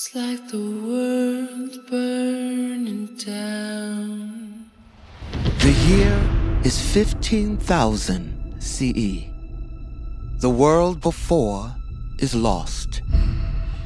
It's 0.00 0.14
like 0.14 0.46
the 0.46 0.58
world's 0.58 1.78
burning 1.90 3.06
down. 3.16 4.70
The 5.58 5.72
year 5.88 6.60
is 6.64 6.80
15,000 6.80 8.62
CE. 8.62 9.26
The 10.38 10.50
world 10.50 11.00
before 11.00 11.74
is 12.20 12.32
lost. 12.32 13.02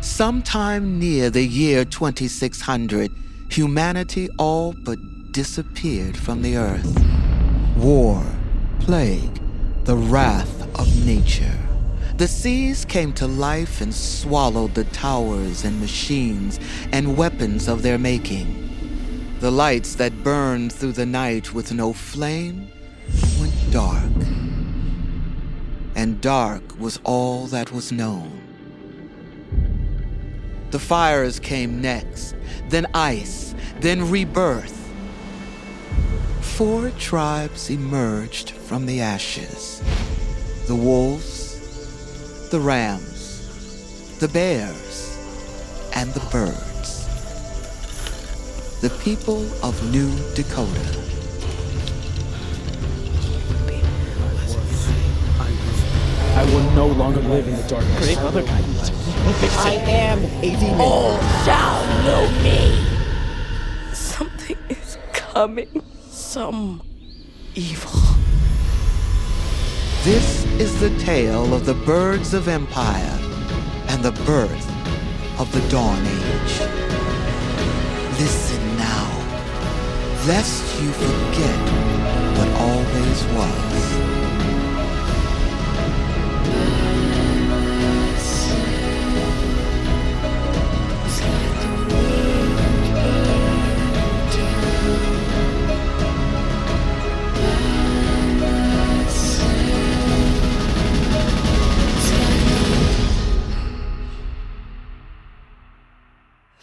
Sometime 0.00 0.98
near 0.98 1.30
the 1.30 1.46
year 1.46 1.84
2600, 1.84 3.12
humanity 3.48 4.28
all 4.36 4.72
but 4.72 4.98
disappeared 5.30 6.16
from 6.16 6.42
the 6.42 6.56
earth. 6.56 6.92
War, 7.76 8.20
plague, 8.80 9.40
the 9.84 9.94
wrath 9.94 10.76
of 10.76 10.88
nature. 11.06 11.69
The 12.20 12.28
seas 12.28 12.84
came 12.84 13.14
to 13.14 13.26
life 13.26 13.80
and 13.80 13.94
swallowed 13.94 14.74
the 14.74 14.84
towers 14.84 15.64
and 15.64 15.80
machines 15.80 16.60
and 16.92 17.16
weapons 17.16 17.66
of 17.66 17.80
their 17.80 17.96
making. 17.96 19.38
The 19.40 19.50
lights 19.50 19.94
that 19.94 20.22
burned 20.22 20.70
through 20.70 20.92
the 20.92 21.06
night 21.06 21.54
with 21.54 21.72
no 21.72 21.94
flame 21.94 22.68
went 23.40 23.54
dark. 23.72 24.12
And 25.94 26.20
dark 26.20 26.78
was 26.78 27.00
all 27.04 27.46
that 27.46 27.72
was 27.72 27.90
known. 27.90 28.42
The 30.72 30.78
fires 30.78 31.38
came 31.40 31.80
next, 31.80 32.36
then 32.68 32.86
ice, 32.92 33.54
then 33.80 34.10
rebirth. 34.10 34.76
Four 36.42 36.90
tribes 36.98 37.70
emerged 37.70 38.50
from 38.50 38.84
the 38.84 39.00
ashes 39.00 39.82
the 40.66 40.76
wolves, 40.76 41.39
the 42.50 42.58
rams, 42.58 44.18
the 44.18 44.26
bears, 44.26 45.16
and 45.94 46.12
the 46.14 46.20
birds. 46.32 47.06
The 48.80 48.90
people 49.04 49.46
of 49.64 49.80
New 49.92 50.10
Dakota. 50.34 51.00
I 56.34 56.44
will 56.46 56.70
no 56.72 56.88
longer 56.88 57.20
live 57.20 57.46
in 57.46 57.54
the 57.54 57.68
darkness. 57.68 58.04
Great 58.04 58.16
Mother 58.16 58.42
Guidance. 58.42 58.90
I 59.58 59.74
am 59.74 60.24
a 60.24 60.56
demon. 60.58 60.80
All 60.80 61.18
shall 61.44 61.84
know 62.04 62.28
me. 62.42 63.94
Something 63.94 64.58
is 64.68 64.98
coming. 65.12 65.82
Some 66.08 66.82
evil. 67.54 68.09
This 70.02 70.46
is 70.58 70.80
the 70.80 70.88
tale 70.98 71.52
of 71.52 71.66
the 71.66 71.74
birds 71.74 72.32
of 72.32 72.48
empire 72.48 73.18
and 73.88 74.02
the 74.02 74.12
birth 74.24 74.66
of 75.38 75.52
the 75.52 75.60
Dawn 75.68 75.98
Age. 75.98 76.60
Listen 78.18 78.76
now, 78.78 79.08
lest 80.26 80.80
you 80.80 80.90
forget 80.92 81.60
what 82.38 82.48
always 82.62 83.24
was. 83.36 84.29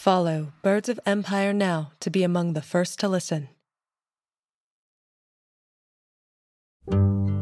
Follow 0.00 0.54
Birds 0.62 0.88
of 0.88 0.98
Empire 1.04 1.52
now 1.52 1.92
to 2.00 2.08
be 2.08 2.22
among 2.22 2.54
the 2.54 2.62
first 2.62 2.98
to 3.00 3.06
listen. 3.06 3.50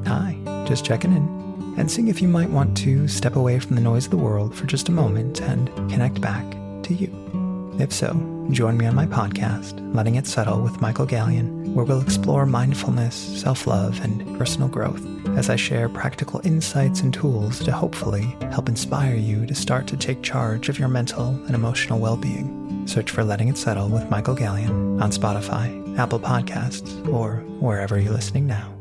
Hi, 0.05 0.65
just 0.67 0.85
checking 0.85 1.13
in 1.13 1.75
and 1.79 1.89
seeing 1.89 2.09
if 2.09 2.21
you 2.21 2.27
might 2.27 2.51
want 2.51 2.77
to 2.79 3.07
step 3.07 3.37
away 3.37 3.61
from 3.61 3.77
the 3.77 3.81
noise 3.81 4.07
of 4.07 4.11
the 4.11 4.17
world 4.17 4.57
for 4.57 4.67
just 4.67 4.89
a 4.89 4.91
moment 4.91 5.41
and 5.41 5.69
connect 5.89 6.21
back 6.21 6.45
to 6.83 6.95
you. 6.95 7.77
If 7.79 7.93
so, 7.93 8.09
join 8.51 8.77
me 8.77 8.87
on 8.87 8.95
my 8.95 9.07
podcast, 9.07 9.75
Letting 9.95 10.15
It 10.15 10.27
Settle 10.27 10.61
with 10.61 10.81
Michael 10.81 11.07
Gallion, 11.07 11.75
where 11.75 11.85
we'll 11.85 12.01
explore 12.01 12.47
mindfulness, 12.47 13.15
self 13.15 13.67
love, 13.67 14.01
and 14.03 14.39
personal 14.39 14.69
growth 14.69 15.05
as 15.37 15.51
I 15.51 15.57
share 15.57 15.89
practical 15.89 16.41
insights 16.45 17.01
and 17.01 17.13
tools 17.13 17.61
to 17.61 17.73
hopefully 17.73 18.37
help 18.51 18.69
inspire 18.69 19.15
you 19.15 19.47
to 19.47 19.55
start 19.55 19.87
to 19.89 19.97
take 19.97 20.23
charge 20.23 20.69
of 20.69 20.79
your 20.79 20.89
mental 20.89 21.29
and 21.47 21.55
emotional 21.55 21.99
well 21.99 22.17
being. 22.17 22.87
Search 22.87 23.11
for 23.11 23.25
Letting 23.25 23.49
It 23.49 23.59
Settle 23.59 23.89
with 23.89 24.09
Michael 24.11 24.37
Gallion 24.37 25.01
on 25.03 25.11
Spotify, 25.11 25.99
Apple 25.99 26.21
Podcasts, 26.21 27.07
or 27.13 27.37
wherever 27.61 27.99
you're 27.99 28.13
listening 28.13 28.47
now. 28.47 28.78